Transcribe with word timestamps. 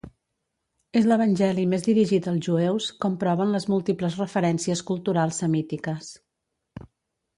És 1.01 1.09
l'evangeli 1.09 1.65
més 1.73 1.85
dirigit 1.87 2.29
als 2.31 2.47
jueus, 2.49 2.87
com 3.05 3.17
proven 3.25 3.53
les 3.57 3.69
múltiples 3.75 4.17
referències 4.23 4.83
culturals 4.89 5.43
semítiques. 5.45 6.11